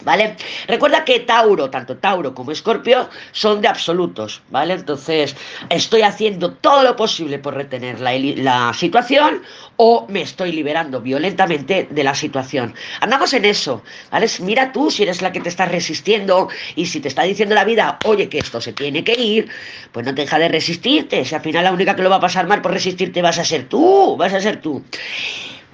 ¿Vale? 0.04 0.36
Recuerda 0.68 1.04
que 1.04 1.22
Tauro, 1.22 1.70
tanto 1.70 1.98
Tauro 1.98 2.34
como 2.34 2.52
Escorpio, 2.52 3.10
son 3.32 3.62
de 3.62 3.68
absolutos, 3.68 4.42
¿vale? 4.50 4.74
Entonces, 4.74 5.36
estoy 5.70 6.02
haciendo 6.02 6.54
todo 6.54 6.84
lo 6.84 6.96
posible 6.96 7.40
por 7.40 7.56
retener 7.56 8.00
la, 8.00 8.14
la, 8.18 8.74
situación 8.74 9.42
o 9.78 10.06
me 10.10 10.22
estoy 10.22 10.52
liberando 10.52 11.02
violentamente 11.02 11.88
de 11.90 12.04
la 12.04 12.16
situación. 12.16 12.74
Andamos 13.02 13.34
en 13.34 13.46
eso, 13.46 13.84
¿vale? 14.12 14.28
Mira 14.42 14.72
tú 14.72 14.92
si 14.92 15.04
eres 15.04 15.22
la 15.22 15.32
que 15.32 15.40
te 15.40 15.50
está 15.50 15.66
resistiendo 15.66 16.50
y 16.76 16.86
si 16.86 17.00
te 17.00 17.08
está 17.08 17.24
diciendo 17.24 17.56
la 17.56 17.64
vida, 17.64 17.98
oye, 18.06 18.30
que 18.30 18.40
esto 18.40 18.62
se 18.62 18.74
tiene 18.74 19.04
que 19.04 19.14
ir, 19.14 19.50
pues 19.92 20.06
no 20.06 20.14
te 20.14 20.22
deja 20.22 20.40
de 20.40 20.50
resistirte. 20.50 21.26
Si 21.26 21.36
al 21.36 21.42
final 21.42 21.64
la 21.64 21.72
única 21.72 21.96
que 21.96 22.02
lo 22.02 22.10
va 22.10 22.18
a 22.18 22.22
pasar 22.22 22.48
mal 22.48 22.62
por 22.62 22.72
resistirte 22.72 23.22
vas 23.22 23.38
a 23.40 23.46
ser 23.46 23.66
tú, 23.66 24.16
vas 24.18 24.34
a 24.34 24.42
ser 24.42 24.62
tú. 24.62 24.84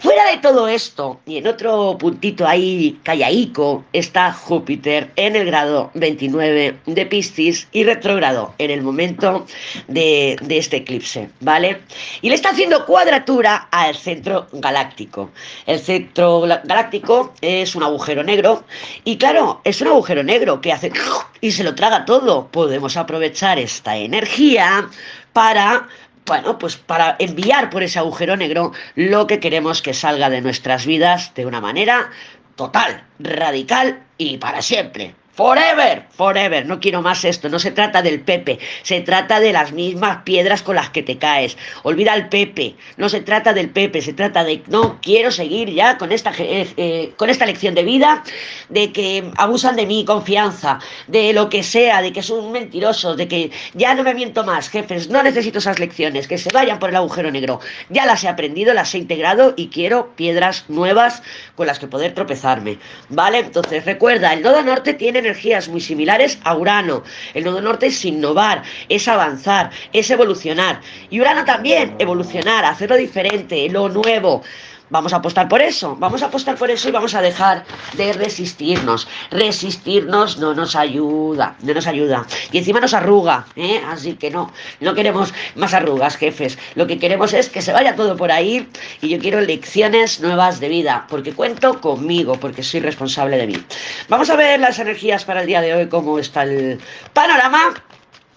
Fuera 0.04 0.32
de 0.32 0.40
todo 0.40 0.68
esto, 0.68 1.22
y 1.26 1.38
en 1.38 1.48
otro 1.48 1.98
puntito 1.98 2.46
ahí 2.46 3.00
callaico, 3.04 3.86
está 3.94 4.34
Júpiter 4.34 5.10
en 5.16 5.38
el 5.38 5.46
grado 5.46 5.92
29 5.94 6.78
de 6.86 7.06
Piscis 7.06 7.70
y 7.72 7.86
retrógrado 7.86 8.54
en 8.58 8.70
el 8.70 8.82
momento 8.82 9.46
de, 9.88 10.36
de 10.42 10.58
este 10.58 10.76
eclipse, 10.76 11.30
¿vale? 11.40 11.80
Y 12.22 12.28
le 12.28 12.36
está 12.36 12.50
haciendo 12.50 12.86
cuadratura 12.86 13.70
al 13.72 13.96
centro 13.96 14.48
galáctico. 14.52 15.32
El 15.68 15.80
centro 15.80 16.42
galáctico 16.42 17.34
es 17.40 17.74
un 17.74 17.84
agujero 17.84 18.26
negro 18.26 18.66
y 19.06 19.16
claro, 19.16 19.62
es 19.64 19.80
un 19.80 19.88
agujero 19.88 20.22
negro 20.22 20.60
que 20.60 20.74
hace 20.74 20.92
y 21.40 21.52
se 21.52 21.64
lo 21.64 21.76
traga 21.76 22.04
todo. 22.04 22.48
Podemos 22.48 22.98
aprovechar 22.98 23.58
esta 23.58 23.96
energía 23.96 24.86
para 25.32 25.88
bueno, 26.26 26.58
pues 26.58 26.78
para 26.78 27.16
enviar 27.20 27.70
por 27.70 27.84
ese 27.84 28.00
agujero 28.00 28.38
negro 28.38 28.72
lo 28.96 29.28
que 29.28 29.40
queremos 29.40 29.82
que 29.82 29.94
salga 29.94 30.30
de 30.30 30.42
nuestras 30.42 30.86
vidas 30.86 31.34
de 31.36 31.46
una 31.46 31.62
manera 31.62 32.10
total, 32.56 33.04
radical 33.20 34.04
y 34.18 34.38
para 34.38 34.62
siempre. 34.62 35.16
Forever, 35.36 36.06
forever, 36.12 36.64
no 36.68 36.80
quiero 36.80 37.02
más 37.02 37.26
esto, 37.26 37.50
no 37.50 37.58
se 37.58 37.72
trata 37.72 38.04
del 38.04 38.22
Pepe, 38.22 38.60
se 38.84 39.02
trata 39.02 39.40
de 39.40 39.52
las 39.52 39.72
mismas 39.72 40.18
piedras 40.18 40.62
con 40.62 40.76
las 40.76 40.92
que 40.92 41.02
te 41.02 41.18
caes. 41.18 41.58
Olvida 41.82 42.14
el 42.14 42.30
Pepe, 42.30 42.76
no 42.98 43.10
se 43.10 43.22
trata 43.22 43.52
del 43.52 43.72
Pepe, 43.72 44.04
se 44.04 44.14
trata 44.14 44.44
de 44.44 44.62
no 44.68 45.00
quiero 45.02 45.32
seguir 45.32 45.72
ya 45.72 45.98
con 45.98 46.12
esta, 46.12 46.32
eh, 46.38 46.72
eh, 46.78 47.14
con 47.18 47.32
esta 47.32 47.48
lección 47.48 47.74
de 47.74 47.82
vida, 47.82 48.24
de 48.70 48.92
que 48.92 49.32
abusan 49.36 49.76
de 49.76 49.88
mi 49.88 50.06
confianza, 50.06 50.78
de 51.08 51.34
lo 51.34 51.50
que 51.50 51.64
sea, 51.64 52.04
de 52.04 52.14
que 52.14 52.22
son 52.22 52.52
mentirosos, 52.52 53.18
de 53.18 53.28
que 53.28 53.50
ya 53.74 53.96
no 53.96 54.04
me 54.04 54.14
miento 54.14 54.44
más, 54.44 54.70
jefes, 54.70 55.10
no 55.10 55.24
necesito 55.24 55.58
esas 55.58 55.80
lecciones, 55.80 56.28
que 56.28 56.38
se 56.38 56.52
vayan 56.54 56.78
por 56.78 56.92
el 56.92 56.96
agujero 56.96 57.32
negro. 57.32 57.60
Ya 57.90 58.06
las 58.06 58.24
he 58.24 58.28
aprendido, 58.28 58.76
las 58.76 58.94
he 58.94 59.00
integrado 59.00 59.56
y 59.58 59.70
quiero 59.70 60.16
piedras 60.16 60.66
nuevas 60.68 61.24
con 61.56 61.66
las 61.66 61.80
que 61.80 61.88
poder 61.88 62.14
tropezarme. 62.14 62.78
¿Vale? 63.10 63.40
Entonces 63.40 63.84
recuerda, 63.84 64.32
el 64.32 64.44
nodo 64.44 64.62
norte 64.62 64.94
tiene 64.94 65.23
energías 65.24 65.68
muy 65.70 65.82
similares 65.82 66.38
a 66.44 66.56
Urano. 66.56 67.04
El 67.34 67.46
nodo 67.46 67.62
norte 67.62 67.88
es 67.88 68.06
innovar, 68.06 68.64
es 68.90 69.08
avanzar, 69.08 69.72
es 69.92 70.10
evolucionar. 70.10 70.82
Y 71.10 71.22
Urano 71.22 71.46
también, 71.46 71.96
evolucionar, 72.00 72.66
hacerlo 72.66 72.96
diferente, 72.96 73.70
lo 73.70 73.90
nuevo. 73.90 74.44
Vamos 74.90 75.14
a 75.14 75.18
apostar 75.18 75.48
por 75.48 75.62
eso, 75.62 75.96
vamos 75.96 76.22
a 76.22 76.28
apostar 76.28 76.56
por 76.56 76.70
eso 76.70 76.90
y 76.90 76.92
vamos 76.92 77.16
a 77.16 77.22
dejar 77.22 77.66
de 77.94 78.14
resistirnos. 78.14 79.08
Resistirnos 79.32 80.38
no 80.38 80.54
nos 80.54 80.76
ayuda, 80.76 81.56
no 81.62 81.74
nos 81.74 81.88
ayuda. 81.88 82.26
Y 82.52 82.60
encima 82.60 82.80
nos 82.80 82.94
arruga, 82.94 83.46
¿eh? 83.56 83.82
Así 83.88 84.14
que 84.14 84.30
no, 84.30 84.52
no 84.82 84.94
queremos 84.94 85.34
más 85.56 85.74
arrugas, 85.74 86.18
jefes. 86.18 86.58
Lo 86.76 86.86
que 86.86 87.00
queremos 87.00 87.34
es 87.34 87.50
que 87.50 87.62
se 87.62 87.74
vaya 87.74 87.96
todo 87.96 88.18
por 88.18 88.32
ahí 88.32 88.70
y 89.02 89.10
yo 89.10 89.20
quiero 89.20 89.42
lecciones 89.42 90.20
nuevas 90.20 90.60
de 90.60 90.70
vida, 90.70 91.06
porque 91.10 91.34
cuento 91.34 91.82
conmigo, 91.82 92.40
porque 92.40 92.62
soy 92.62 92.82
responsable 92.82 93.38
de 93.38 93.48
mí. 93.48 93.64
Vamos 94.10 94.30
a 94.30 94.36
ver 94.36 94.60
las 94.60 94.80
energías 94.80 95.26
para 95.26 95.42
el 95.42 95.48
día 95.48 95.62
de 95.62 95.74
hoy, 95.74 95.88
cómo 95.88 96.20
está 96.20 96.44
el 96.44 96.80
panorama 97.14 97.74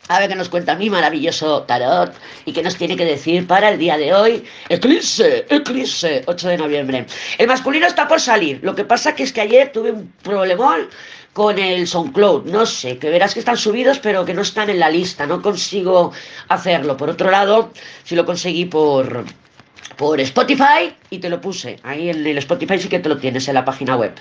a 0.09 0.21
ver 0.21 0.29
qué 0.29 0.35
nos 0.35 0.49
cuenta 0.49 0.75
mi 0.75 0.91
maravilloso 0.91 1.63
tarot 1.63 2.13
y 2.45 2.53
qué 2.53 2.63
nos 2.63 2.77
tiene 2.77 2.97
que 2.97 3.05
decir 3.05 3.47
para 3.47 3.71
el 3.71 3.79
día 3.79 3.97
de 3.97 4.15
hoy. 4.15 4.45
Eclipse, 4.69 5.47
eclipse, 5.49 6.23
8 6.27 6.49
de 6.49 6.59
noviembre. 6.59 7.07
El 7.39 7.49
masculino 7.49 7.87
está 7.87 8.07
por 8.07 8.21
salir. 8.21 8.61
Lo 8.63 8.75
que 8.75 8.85
pasa 8.85 9.15
es 9.17 9.33
que 9.33 9.41
ayer 9.41 9.73
tuve 9.73 9.91
un 9.91 10.13
problemón 10.23 10.89
con 11.33 11.59
el 11.59 11.87
SoundCloud. 11.87 12.47
No 12.47 12.65
sé, 12.67 12.99
que 12.99 13.11
verás 13.11 13.35
que 13.35 13.41
están 13.41 13.57
subidos, 13.57 13.99
pero 13.99 14.25
que 14.25 14.35
no 14.35 14.43
están 14.43 14.71
en 14.71 14.79
la 14.79 14.91
lista. 14.91 15.27
No 15.27 15.43
consigo 15.43 16.13
hacerlo. 16.49 16.97
Por 16.97 17.11
otro 17.11 17.31
lado, 17.31 17.73
si 18.05 18.15
lo 18.15 18.25
conseguí 18.25 18.65
por 18.65 19.25
por 19.97 20.21
Spotify 20.21 20.95
y 21.11 21.19
te 21.19 21.29
lo 21.29 21.41
puse. 21.41 21.79
Ahí 21.83 22.11
en 22.11 22.27
el 22.27 22.39
Spotify 22.39 22.79
sí 22.79 22.89
que 22.89 22.99
te 22.99 23.09
lo 23.09 23.17
tienes 23.19 23.49
en 23.49 23.55
la 23.55 23.65
página 23.65 23.97
web, 23.97 24.13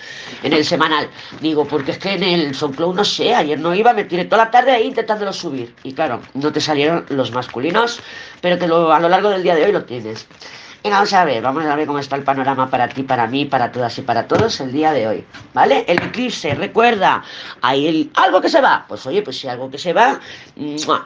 en 0.43 0.53
el 0.53 0.65
semanal. 0.65 1.09
Digo, 1.41 1.65
porque 1.65 1.91
es 1.91 1.97
que 1.97 2.13
en 2.13 2.23
el 2.23 2.55
SoundCloud 2.55 2.95
no 2.95 3.05
sé, 3.05 3.33
ayer 3.33 3.59
no 3.59 3.75
iba, 3.75 3.93
me 3.93 4.05
tiré 4.05 4.25
toda 4.25 4.45
la 4.45 4.51
tarde 4.51 4.71
ahí 4.71 4.87
intentándolo 4.87 5.33
subir. 5.33 5.73
Y 5.83 5.93
claro, 5.93 6.21
no 6.33 6.51
te 6.51 6.61
salieron 6.61 7.05
los 7.09 7.31
masculinos, 7.31 7.99
pero 8.41 8.57
que 8.57 8.67
lo, 8.67 8.93
a 8.93 8.99
lo 8.99 9.09
largo 9.09 9.29
del 9.29 9.43
día 9.43 9.55
de 9.55 9.65
hoy 9.65 9.71
lo 9.71 9.83
tienes. 9.85 10.27
Venga, 10.85 10.97
vamos 10.97 11.13
a 11.13 11.25
ver, 11.25 11.41
vamos 11.41 11.65
a 11.65 11.75
ver 11.75 11.87
cómo 11.87 11.97
está 11.97 12.15
el 12.15 12.21
panorama 12.21 12.69
para 12.69 12.87
ti, 12.87 13.01
para 13.01 13.25
mí, 13.25 13.45
para 13.45 13.71
todas 13.71 13.97
y 13.97 14.03
para 14.03 14.27
todos 14.27 14.59
el 14.59 14.71
día 14.71 14.93
de 14.93 15.07
hoy. 15.07 15.23
¿Vale? 15.51 15.83
El 15.87 15.97
eclipse, 15.97 16.53
recuerda, 16.53 17.23
hay 17.63 17.87
el, 17.87 18.11
algo 18.13 18.39
que 18.39 18.49
se 18.49 18.61
va. 18.61 18.85
Pues 18.87 19.03
oye, 19.07 19.23
pues 19.23 19.39
si 19.39 19.47
algo 19.47 19.71
que 19.71 19.79
se 19.79 19.93
va, 19.93 20.19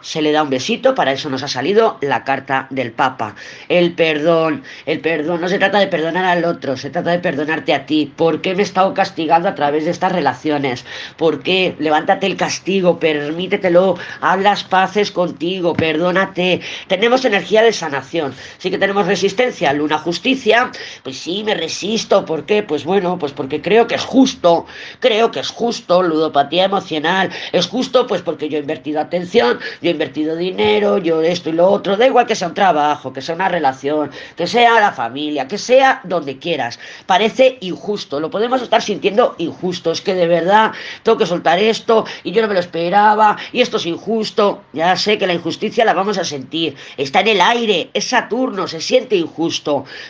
se 0.02 0.22
le 0.22 0.34
da 0.34 0.44
un 0.44 0.50
besito, 0.50 0.94
para 0.94 1.14
eso 1.14 1.30
nos 1.30 1.44
ha 1.44 1.48
salido 1.48 1.98
la 2.02 2.26
carta 2.26 2.68
del 2.72 2.92
Papa. 2.92 3.36
El 3.70 3.94
perdón, 3.94 4.64
el 4.86 5.00
perdón, 5.00 5.40
no 5.40 5.48
se 5.48 5.58
trata 5.58 5.80
de 5.80 5.88
perdonar 5.88 6.26
al 6.26 6.44
otro, 6.44 6.76
se 6.76 6.90
trata 6.90 7.12
de 7.12 7.20
perdonarte 7.20 7.74
a 7.74 7.86
ti. 7.86 8.12
¿Por 8.18 8.42
qué 8.42 8.56
me 8.56 8.64
he 8.64 8.66
estado 8.66 8.94
castigando 8.94 9.48
a 9.48 9.56
través 9.56 9.86
de 9.86 9.92
estas 9.92 10.12
relaciones? 10.12 10.84
¿Por 11.16 11.42
qué? 11.42 11.78
Levántate 11.80 12.26
el 12.26 12.36
castigo, 12.36 13.00
permítetelo, 13.00 13.98
haz 14.20 14.42
las 14.42 14.62
paces 14.66 15.10
contigo, 15.10 15.74
perdónate. 15.74 16.60
Tenemos 16.90 17.24
energía 17.24 17.62
de 17.62 17.72
sanación, 17.72 18.34
sí 18.58 18.70
que 18.70 18.78
tenemos 18.78 19.08
resistencia 19.08 19.69
luna 19.74 19.98
justicia, 19.98 20.72
pues 21.04 21.18
sí, 21.18 21.44
me 21.44 21.54
resisto. 21.54 22.26
¿Por 22.26 22.46
qué? 22.46 22.64
Pues 22.64 22.84
bueno, 22.84 23.18
pues 23.20 23.32
porque 23.32 23.62
creo 23.62 23.88
que 23.88 23.96
es 23.96 24.04
justo, 24.04 24.66
creo 25.00 25.32
que 25.32 25.40
es 25.40 25.50
justo, 25.50 26.02
ludopatía 26.02 26.66
emocional, 26.66 27.30
es 27.52 27.68
justo 27.68 28.08
pues 28.08 28.22
porque 28.22 28.50
yo 28.50 28.58
he 28.58 28.62
invertido 28.62 29.00
atención, 29.00 29.60
yo 29.82 29.90
he 29.90 29.94
invertido 29.94 30.36
dinero, 30.36 30.98
yo 30.98 31.22
esto 31.22 31.50
y 31.50 31.54
lo 31.54 31.70
otro, 31.70 31.98
da 31.98 32.08
igual 32.08 32.26
que 32.26 32.36
sea 32.36 32.48
un 32.48 32.54
trabajo, 32.54 33.14
que 33.14 33.22
sea 33.22 33.36
una 33.36 33.50
relación, 33.50 34.12
que 34.36 34.48
sea 34.48 34.80
la 34.80 34.92
familia, 34.92 35.48
que 35.48 35.58
sea 35.58 36.02
donde 36.04 36.38
quieras. 36.38 36.80
Parece 37.06 37.58
injusto, 37.62 38.20
lo 38.20 38.30
podemos 38.30 38.62
estar 38.62 38.82
sintiendo 38.82 39.36
injusto, 39.38 39.92
es 39.92 40.02
que 40.02 40.14
de 40.14 40.28
verdad 40.28 40.72
tengo 41.04 41.18
que 41.18 41.26
soltar 41.26 41.60
esto 41.60 42.06
y 42.24 42.32
yo 42.32 42.42
no 42.42 42.48
me 42.48 42.54
lo 42.54 42.60
esperaba 42.60 43.38
y 43.52 43.62
esto 43.62 43.78
es 43.78 43.86
injusto. 43.86 44.64
Ya 44.74 44.96
sé 44.96 45.18
que 45.18 45.28
la 45.28 45.34
injusticia 45.34 45.86
la 45.86 45.94
vamos 45.94 46.18
a 46.18 46.24
sentir, 46.24 46.76
está 46.98 47.22
en 47.22 47.28
el 47.30 47.42
aire, 47.42 47.90
es 47.94 48.06
Saturno, 48.06 48.68
se 48.68 48.82
siente 48.82 49.16
injusto 49.16 49.59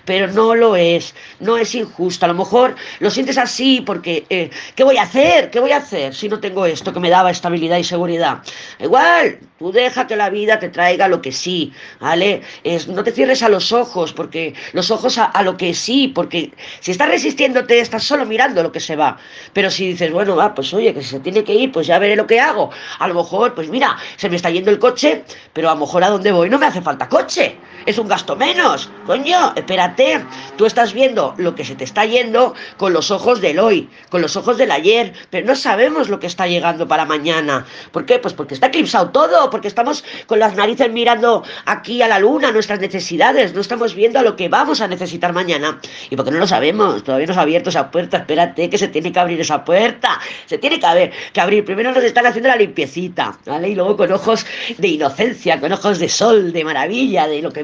pero 0.06 0.28
no 0.32 0.56
lo 0.56 0.76
es, 0.76 1.16
no 1.40 1.58
es 1.58 1.76
injusto. 1.76 2.26
A 2.26 2.30
lo 2.30 2.34
mejor 2.34 2.76
lo 3.00 3.10
sientes 3.10 3.38
así 3.38 3.82
porque, 3.82 4.26
eh, 4.30 4.50
¿qué 4.76 4.84
voy 4.84 4.98
a 4.98 5.04
hacer? 5.04 5.50
¿Qué 5.50 5.60
voy 5.60 5.72
a 5.72 5.78
hacer 5.78 6.14
si 6.16 6.30
no 6.30 6.40
tengo 6.40 6.66
esto 6.66 6.94
que 6.94 7.00
me 7.00 7.10
daba 7.10 7.32
estabilidad 7.32 7.78
y 7.78 7.84
seguridad? 7.84 8.40
Igual, 8.80 9.40
tú 9.58 9.72
deja 9.72 10.08
que 10.08 10.16
la 10.16 10.30
vida 10.30 10.60
te 10.60 10.70
traiga 10.70 11.08
lo 11.08 11.22
que 11.22 11.32
sí, 11.32 11.74
¿vale? 12.00 12.42
Es, 12.64 12.88
no 12.88 13.04
te 13.04 13.12
cierres 13.12 13.44
a 13.44 13.50
los 13.50 13.72
ojos, 13.72 14.14
porque 14.14 14.54
los 14.74 14.92
ojos 14.92 15.18
a, 15.18 15.44
lo 15.44 15.58
que 15.58 15.74
sí, 15.74 16.08
porque 16.08 16.52
si 16.80 16.92
estás 16.92 17.10
resistiéndote, 17.10 17.80
estás 17.80 18.04
solo 18.04 18.26
mirando 18.26 18.64
lo 18.64 18.72
que 18.72 18.80
se 18.80 18.96
va. 18.96 19.18
Pero 19.54 19.70
si 19.72 19.90
dices, 19.90 20.12
bueno, 20.12 20.36
va, 20.36 20.54
pues 20.54 20.74
oye, 20.74 20.94
que 20.94 21.04
se 21.04 21.20
tiene 21.20 21.44
que 21.44 21.54
ir, 21.54 21.72
pues 21.72 21.88
ya 21.88 22.00
veré 22.00 22.16
lo 22.16 22.28
que 22.28 22.40
hago. 22.40 22.72
A 23.00 23.08
lo 23.08 23.14
mejor, 23.14 23.54
pues 23.54 23.70
mira, 23.70 23.98
se 24.18 24.30
me 24.30 24.36
está 24.36 24.50
yendo 24.50 24.72
el 24.72 24.80
coche, 24.80 25.24
pero 25.54 25.70
a 25.70 25.74
lo 25.74 25.82
mejor 25.82 26.04
a 26.04 26.10
dónde 26.10 26.32
voy 26.32 26.50
no 26.50 26.58
me 26.60 26.66
hace 26.66 26.82
falta 26.82 27.08
coche. 27.08 27.58
Es 27.86 27.98
un 27.98 28.08
gasto 28.08 28.36
menos. 28.36 28.90
Coño, 29.06 29.54
espérate, 29.56 30.24
tú 30.58 30.66
estás 30.66 30.94
viendo 30.94 31.34
lo 31.38 31.56
que 31.56 31.66
se 31.66 31.76
te 31.76 31.84
está 31.84 32.06
yendo 32.06 32.54
con 32.78 32.94
los 32.94 33.12
ojos 33.12 33.42
del 33.42 33.60
hoy, 33.60 33.90
con 34.10 34.22
los 34.22 34.36
ojos 34.36 34.58
del 34.58 34.72
ayer, 34.72 35.14
pero 35.30 35.48
no 35.48 35.56
sabemos 35.56 36.10
lo 36.10 36.20
que 36.20 36.28
está 36.28 36.48
llegando 36.48 36.88
para 36.88 37.06
mañana. 37.06 37.66
¿Por 37.92 38.06
qué? 38.06 38.20
Pues 38.20 38.34
porque 38.34 38.54
está 38.54 38.68
eclipsado 38.68 39.10
todo, 39.10 39.50
porque 39.50 39.68
estamos 39.68 40.04
con 40.28 40.40
las 40.40 40.56
narices 40.56 40.92
mirando 40.92 41.44
aquí 41.66 42.02
a 42.02 42.08
la 42.08 42.20
luna, 42.20 42.52
nuestras 42.52 42.80
necesidades, 42.80 43.54
no 43.54 43.62
estamos 43.62 43.96
viendo 43.96 44.20
a 44.20 44.24
lo 44.24 44.36
que 44.36 44.50
vamos 44.50 44.82
a 44.82 44.88
necesitar 44.88 45.34
mañana. 45.34 45.80
Y 46.10 46.16
porque 46.16 46.32
no 46.32 46.40
lo 46.40 46.48
sabemos, 46.48 47.04
todavía 47.04 47.28
no 47.28 47.34
se 47.34 47.40
ha 47.40 47.44
abierto 47.44 47.70
esa 47.70 47.92
puerta, 47.92 48.18
espérate 48.18 48.70
que 48.70 48.78
se 48.78 48.88
tiene 48.88 49.12
que 49.12 49.20
abrir 49.20 49.40
esa 49.40 49.64
puerta, 49.64 50.20
se 50.46 50.58
tiene 50.58 50.80
que, 50.80 50.86
haber, 50.86 51.12
que 51.34 51.42
abrir. 51.42 51.66
Primero 51.66 51.92
nos 51.92 52.04
están 52.04 52.26
haciendo 52.26 52.50
la 52.50 52.56
limpiecita, 52.56 53.38
¿vale? 53.46 53.70
Y 53.70 53.76
luego 53.76 53.98
con 53.98 54.12
ojos 54.12 54.46
de 54.78 54.88
inocencia, 54.88 55.60
con 55.60 55.72
ojos 55.72 56.00
de 56.00 56.10
sol, 56.10 56.52
de 56.52 56.64
maravilla, 56.64 57.28
de 57.28 57.42
lo 57.42 57.52
que 57.52 57.64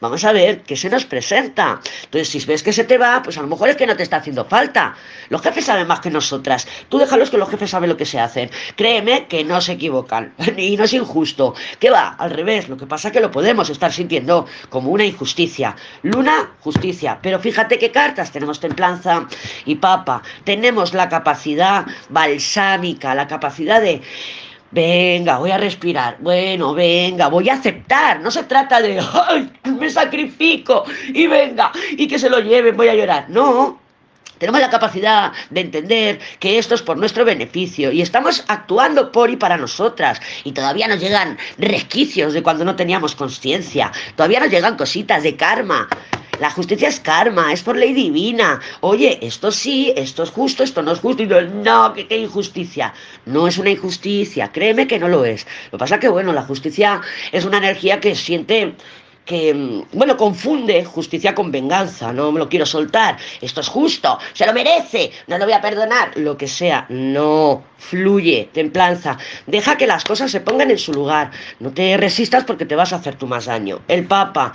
vamos 0.00 0.24
a 0.24 0.32
ver 0.32 0.62
que 0.62 0.76
se 0.76 0.90
nos 0.90 1.04
presenta. 1.04 1.80
Entonces, 2.04 2.28
si 2.28 2.44
ves 2.46 2.62
que 2.62 2.72
se 2.72 2.84
te 2.84 2.98
va, 2.98 3.22
pues 3.22 3.38
a 3.38 3.42
lo 3.42 3.48
mejor 3.48 3.68
es 3.68 3.76
que 3.76 3.86
no 3.86 3.96
te 3.96 4.02
está 4.02 4.16
haciendo 4.16 4.44
falta. 4.44 4.94
Los 5.28 5.42
jefes 5.42 5.64
saben 5.64 5.86
más 5.86 6.00
que 6.00 6.10
nosotras. 6.10 6.66
Tú 6.88 6.98
déjalos 6.98 7.30
que 7.30 7.38
los 7.38 7.48
jefes 7.48 7.70
saben 7.70 7.88
lo 7.88 7.96
que 7.96 8.06
se 8.06 8.20
hacen. 8.20 8.50
Créeme 8.76 9.26
que 9.26 9.44
no 9.44 9.60
se 9.60 9.72
equivocan. 9.72 10.34
y 10.56 10.76
no 10.76 10.84
es 10.84 10.92
injusto. 10.92 11.54
¿Qué 11.78 11.90
va? 11.90 12.08
Al 12.18 12.30
revés. 12.30 12.68
Lo 12.68 12.76
que 12.76 12.86
pasa 12.86 13.08
es 13.08 13.12
que 13.12 13.20
lo 13.20 13.30
podemos 13.30 13.70
estar 13.70 13.92
sintiendo 13.92 14.46
como 14.68 14.90
una 14.90 15.04
injusticia. 15.04 15.76
Luna, 16.02 16.54
justicia. 16.60 17.18
Pero 17.22 17.38
fíjate 17.40 17.78
qué 17.78 17.90
cartas. 17.90 18.32
Tenemos 18.32 18.60
templanza 18.60 19.26
y 19.64 19.76
papa. 19.76 20.22
Tenemos 20.44 20.94
la 20.94 21.08
capacidad 21.08 21.86
balsámica, 22.08 23.14
la 23.14 23.26
capacidad 23.26 23.80
de 23.80 24.02
Venga, 24.76 25.38
voy 25.38 25.52
a 25.52 25.56
respirar. 25.56 26.18
Bueno, 26.20 26.74
venga, 26.74 27.28
voy 27.28 27.48
a 27.48 27.54
aceptar. 27.54 28.20
No 28.20 28.30
se 28.30 28.44
trata 28.44 28.82
de, 28.82 29.00
ay, 29.00 29.50
me 29.64 29.88
sacrifico 29.88 30.84
y 31.14 31.26
venga, 31.26 31.72
y 31.92 32.06
que 32.06 32.18
se 32.18 32.28
lo 32.28 32.40
lleven, 32.40 32.76
voy 32.76 32.88
a 32.88 32.94
llorar. 32.94 33.30
No, 33.30 33.80
tenemos 34.38 34.60
la 34.60 34.70
capacidad 34.70 35.32
de 35.50 35.60
entender 35.60 36.20
que 36.38 36.58
esto 36.58 36.74
es 36.74 36.82
por 36.82 36.98
nuestro 36.98 37.24
beneficio 37.24 37.90
y 37.90 38.02
estamos 38.02 38.44
actuando 38.48 39.10
por 39.10 39.30
y 39.30 39.36
para 39.36 39.56
nosotras. 39.56 40.20
Y 40.44 40.52
todavía 40.52 40.88
nos 40.88 41.00
llegan 41.00 41.38
resquicios 41.58 42.34
de 42.34 42.42
cuando 42.42 42.64
no 42.64 42.76
teníamos 42.76 43.14
conciencia. 43.14 43.92
Todavía 44.14 44.40
nos 44.40 44.50
llegan 44.50 44.76
cositas 44.76 45.22
de 45.22 45.36
karma. 45.36 45.88
La 46.38 46.50
justicia 46.50 46.88
es 46.88 47.00
karma, 47.00 47.50
es 47.50 47.62
por 47.62 47.76
ley 47.76 47.94
divina. 47.94 48.60
Oye, 48.80 49.18
esto 49.22 49.50
sí, 49.50 49.94
esto 49.96 50.22
es 50.22 50.30
justo, 50.30 50.62
esto 50.62 50.82
no 50.82 50.92
es 50.92 50.98
justo. 50.98 51.22
Y 51.22 51.26
no, 51.26 51.40
no 51.40 51.94
qué, 51.94 52.06
qué 52.06 52.18
injusticia. 52.18 52.92
No 53.24 53.48
es 53.48 53.56
una 53.56 53.70
injusticia, 53.70 54.52
créeme 54.52 54.86
que 54.86 54.98
no 54.98 55.08
lo 55.08 55.24
es. 55.24 55.46
Lo 55.72 55.78
que 55.78 55.78
pasa 55.78 55.98
que, 55.98 56.08
bueno, 56.08 56.34
la 56.34 56.42
justicia 56.42 57.00
es 57.32 57.46
una 57.46 57.56
energía 57.56 58.00
que 58.00 58.14
siente 58.14 58.74
que, 59.26 59.52
mm, 59.52 59.82
bueno, 59.92 60.16
confunde 60.16 60.84
justicia 60.84 61.34
con 61.34 61.50
venganza, 61.50 62.12
no 62.12 62.32
me 62.32 62.38
lo 62.38 62.48
quiero 62.48 62.64
soltar, 62.64 63.18
esto 63.42 63.60
es 63.60 63.68
justo, 63.68 64.18
se 64.32 64.46
lo 64.46 64.54
merece, 64.54 65.10
no 65.26 65.36
lo 65.36 65.44
voy 65.44 65.52
a 65.52 65.60
perdonar, 65.60 66.12
lo 66.16 66.38
que 66.38 66.48
sea, 66.48 66.86
no, 66.88 67.62
fluye, 67.76 68.48
templanza, 68.52 69.18
deja 69.46 69.76
que 69.76 69.86
las 69.86 70.04
cosas 70.04 70.30
se 70.30 70.40
pongan 70.40 70.70
en 70.70 70.78
su 70.78 70.94
lugar, 70.94 71.32
no 71.60 71.70
te 71.70 71.96
resistas 71.96 72.44
porque 72.44 72.64
te 72.64 72.76
vas 72.76 72.92
a 72.92 72.96
hacer 72.96 73.16
tú 73.16 73.26
más 73.26 73.46
daño. 73.46 73.80
El 73.88 74.06
Papa, 74.06 74.54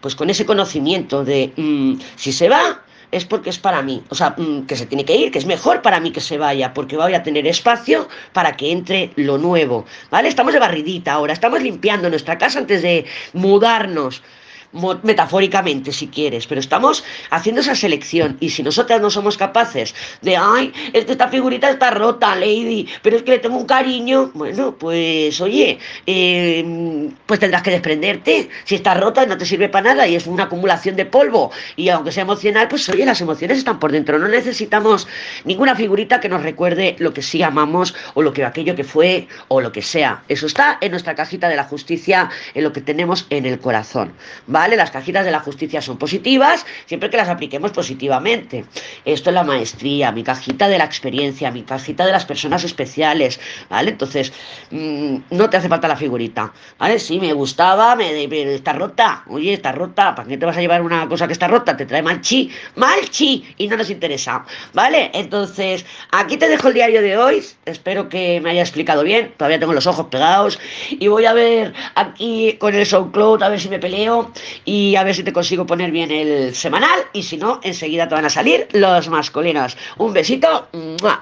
pues 0.00 0.14
con 0.14 0.28
ese 0.28 0.44
conocimiento 0.44 1.24
de, 1.24 1.52
mmm, 1.56 1.94
si 2.16 2.32
se 2.32 2.48
va, 2.48 2.82
es 3.10 3.24
porque 3.24 3.50
es 3.50 3.58
para 3.58 3.82
mí. 3.82 4.02
O 4.08 4.14
sea, 4.14 4.34
mm, 4.36 4.66
que 4.66 4.76
se 4.76 4.86
tiene 4.86 5.04
que 5.04 5.16
ir, 5.16 5.30
que 5.30 5.38
es 5.38 5.46
mejor 5.46 5.82
para 5.82 6.00
mí 6.00 6.10
que 6.10 6.20
se 6.20 6.38
vaya, 6.38 6.74
porque 6.74 6.96
voy 6.96 7.14
a 7.14 7.22
tener 7.22 7.46
espacio 7.46 8.08
para 8.32 8.56
que 8.56 8.70
entre 8.70 9.10
lo 9.16 9.38
nuevo. 9.38 9.84
¿Vale? 10.10 10.28
Estamos 10.28 10.52
de 10.52 10.58
barridita 10.58 11.12
ahora, 11.12 11.32
estamos 11.32 11.62
limpiando 11.62 12.10
nuestra 12.10 12.38
casa 12.38 12.58
antes 12.58 12.82
de 12.82 13.04
mudarnos 13.32 14.22
metafóricamente 14.72 15.92
si 15.92 16.08
quieres, 16.08 16.46
pero 16.46 16.60
estamos 16.60 17.04
haciendo 17.30 17.60
esa 17.60 17.74
selección 17.74 18.36
y 18.40 18.50
si 18.50 18.62
nosotras 18.62 19.00
no 19.00 19.10
somos 19.10 19.36
capaces 19.36 19.94
de, 20.22 20.36
ay, 20.36 20.72
es 20.92 21.04
que 21.04 21.12
esta 21.12 21.28
figurita 21.28 21.70
está 21.70 21.90
rota, 21.90 22.34
Lady, 22.34 22.86
pero 23.02 23.16
es 23.16 23.22
que 23.22 23.32
le 23.32 23.38
tengo 23.38 23.56
un 23.56 23.66
cariño, 23.66 24.30
bueno, 24.34 24.74
pues 24.78 25.40
oye, 25.40 25.78
eh, 26.06 27.10
pues 27.26 27.40
tendrás 27.40 27.62
que 27.62 27.70
desprenderte, 27.70 28.48
si 28.64 28.74
está 28.74 28.94
rota 28.94 29.24
no 29.26 29.38
te 29.38 29.46
sirve 29.46 29.68
para 29.68 29.94
nada 29.94 30.06
y 30.06 30.16
es 30.16 30.26
una 30.26 30.44
acumulación 30.44 30.96
de 30.96 31.06
polvo. 31.06 31.50
Y 31.76 31.88
aunque 31.88 32.12
sea 32.12 32.22
emocional, 32.22 32.68
pues 32.68 32.88
oye, 32.88 33.04
las 33.04 33.20
emociones 33.20 33.58
están 33.58 33.78
por 33.78 33.92
dentro, 33.92 34.18
no 34.18 34.28
necesitamos 34.28 35.08
ninguna 35.44 35.74
figurita 35.74 36.20
que 36.20 36.28
nos 36.28 36.42
recuerde 36.42 36.96
lo 36.98 37.12
que 37.14 37.22
sí 37.22 37.42
amamos 37.42 37.94
o 38.14 38.22
lo 38.22 38.32
que 38.32 38.44
aquello 38.44 38.76
que 38.76 38.84
fue 38.84 39.28
o 39.48 39.60
lo 39.60 39.72
que 39.72 39.82
sea, 39.82 40.22
eso 40.28 40.46
está 40.46 40.78
en 40.80 40.90
nuestra 40.90 41.14
cajita 41.14 41.48
de 41.48 41.56
la 41.56 41.64
justicia, 41.64 42.30
en 42.54 42.64
lo 42.64 42.72
que 42.72 42.80
tenemos 42.80 43.26
en 43.30 43.46
el 43.46 43.58
corazón, 43.58 44.12
¿vale? 44.46 44.57
Las 44.58 44.90
cajitas 44.90 45.24
de 45.24 45.30
la 45.30 45.38
justicia 45.38 45.80
son 45.80 45.98
positivas 45.98 46.66
siempre 46.86 47.10
que 47.10 47.16
las 47.16 47.28
apliquemos 47.28 47.70
positivamente. 47.70 48.64
Esto 49.04 49.30
es 49.30 49.34
la 49.34 49.44
maestría, 49.44 50.10
mi 50.10 50.24
cajita 50.24 50.68
de 50.68 50.78
la 50.78 50.84
experiencia, 50.84 51.50
mi 51.52 51.62
cajita 51.62 52.04
de 52.04 52.12
las 52.12 52.26
personas 52.26 52.64
especiales, 52.64 53.38
¿vale? 53.70 53.90
Entonces, 53.90 54.32
mmm, 54.70 55.18
no 55.30 55.48
te 55.48 55.58
hace 55.58 55.68
falta 55.68 55.86
la 55.86 55.96
figurita, 55.96 56.52
¿vale? 56.76 56.98
Sí, 56.98 57.20
me 57.20 57.32
gustaba, 57.32 57.94
me, 57.94 58.26
me, 58.26 58.54
está 58.54 58.72
rota, 58.72 59.22
oye, 59.28 59.52
está 59.52 59.70
rota, 59.70 60.14
¿para 60.16 60.28
qué 60.28 60.36
te 60.36 60.44
vas 60.44 60.56
a 60.56 60.60
llevar 60.60 60.82
una 60.82 61.08
cosa 61.08 61.26
que 61.28 61.32
está 61.34 61.46
rota? 61.46 61.76
Te 61.76 61.86
trae 61.86 62.02
mal 62.02 62.20
chi, 62.20 62.50
mal 62.74 63.08
chi, 63.10 63.54
y 63.58 63.68
no 63.68 63.76
nos 63.76 63.90
interesa, 63.90 64.44
¿vale? 64.74 65.10
Entonces, 65.14 65.86
aquí 66.10 66.36
te 66.36 66.48
dejo 66.48 66.68
el 66.68 66.74
diario 66.74 67.00
de 67.00 67.16
hoy, 67.16 67.44
espero 67.64 68.08
que 68.08 68.40
me 68.40 68.50
haya 68.50 68.62
explicado 68.62 69.04
bien, 69.04 69.32
todavía 69.36 69.60
tengo 69.60 69.72
los 69.72 69.86
ojos 69.86 70.06
pegados, 70.06 70.58
y 70.90 71.06
voy 71.06 71.26
a 71.26 71.32
ver 71.32 71.74
aquí 71.94 72.56
con 72.58 72.74
el 72.74 72.84
SoundCloud 72.84 73.42
a 73.42 73.48
ver 73.48 73.60
si 73.60 73.68
me 73.68 73.78
peleo, 73.78 74.32
y 74.64 74.96
a 74.96 75.04
ver 75.04 75.14
si 75.14 75.22
te 75.22 75.32
consigo 75.32 75.66
poner 75.66 75.90
bien 75.90 76.10
el 76.10 76.54
semanal 76.54 77.00
y 77.12 77.22
si 77.22 77.36
no, 77.36 77.60
enseguida 77.62 78.08
te 78.08 78.14
van 78.14 78.24
a 78.24 78.30
salir 78.30 78.68
los 78.72 79.08
masculinos. 79.08 79.76
Un 79.98 80.12
besito 80.12 80.68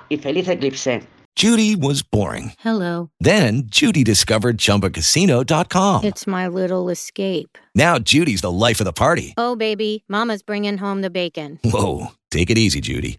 y 0.09 0.17
feliz 0.17 0.49
eclipse. 0.49 1.03
Judy 1.37 1.77
was 1.77 2.03
boring. 2.03 2.53
Hello. 2.61 3.11
Then 3.21 3.65
Judy 3.67 4.03
discovered 4.03 4.57
chumbacasino.com. 4.57 6.05
It's 6.05 6.27
my 6.27 6.49
little 6.49 6.89
escape. 6.89 7.59
Now 7.75 7.99
Judy's 7.99 8.41
the 8.41 8.51
life 8.51 8.81
of 8.81 8.87
the 8.87 8.95
party. 8.95 9.35
Oh, 9.37 9.55
baby, 9.55 10.03
Mama's 10.09 10.43
bringing 10.43 10.79
home 10.79 11.03
the 11.03 11.11
bacon. 11.11 11.59
Whoa. 11.63 12.13
Take 12.31 12.49
it 12.49 12.57
easy, 12.57 12.81
Judy. 12.81 13.19